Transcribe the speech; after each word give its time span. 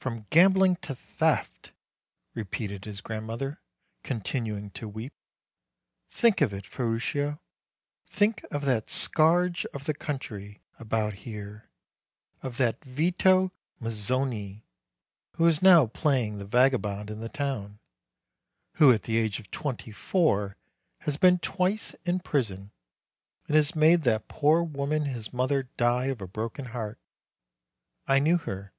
"From 0.00 0.26
gambling 0.30 0.74
to 0.82 0.96
theft!" 0.96 1.70
repeated 2.34 2.86
his 2.86 3.00
grand 3.00 3.28
mother, 3.28 3.60
continuing 4.02 4.70
to 4.70 4.88
weep. 4.88 5.12
'Think 6.10 6.40
of 6.40 6.52
it, 6.52 6.66
Ferruccio! 6.66 7.38
Think 8.04 8.44
of 8.50 8.64
that 8.64 8.90
scourge 8.90 9.64
of 9.66 9.84
the 9.84 9.94
country 9.94 10.60
about 10.80 11.12
here, 11.22 11.70
of 12.42 12.56
that 12.56 12.84
Vito 12.84 13.52
Mozzoni, 13.80 14.64
who 15.36 15.46
is 15.46 15.62
now 15.62 15.86
playing 15.86 16.38
the 16.38 16.44
vagabond 16.46 17.08
in 17.08 17.20
the 17.20 17.28
town; 17.28 17.78
who, 18.74 18.92
at 18.92 19.04
the 19.04 19.18
age 19.18 19.38
of 19.38 19.52
twenty 19.52 19.92
four, 19.92 20.56
has 21.02 21.16
been 21.16 21.38
twice 21.38 21.94
in 22.04 22.18
prison, 22.18 22.72
and 23.46 23.54
has 23.54 23.76
made 23.76 24.02
that 24.02 24.26
poor 24.26 24.64
woman, 24.64 25.04
his 25.04 25.32
mother, 25.32 25.68
die 25.76 26.06
of 26.06 26.20
a 26.20 26.26
broken 26.26 26.64
heart. 26.74 26.98
I 28.08 28.18
knew 28.18 28.36
her. 28.38 28.72